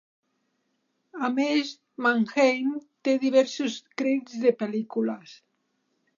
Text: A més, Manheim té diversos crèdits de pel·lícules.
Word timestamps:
A 1.27 1.29
més, 1.33 1.73
Manheim 2.05 2.73
té 3.09 3.15
diversos 3.27 3.77
crèdits 4.01 4.43
de 4.49 4.55
pel·lícules. 4.65 5.39